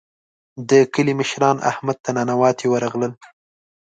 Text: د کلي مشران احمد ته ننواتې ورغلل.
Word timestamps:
د 0.69 0.71
کلي 0.93 1.13
مشران 1.19 1.57
احمد 1.71 1.97
ته 2.03 2.09
ننواتې 2.17 2.65
ورغلل. 2.69 3.13